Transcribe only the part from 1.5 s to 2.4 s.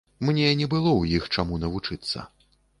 навучыцца.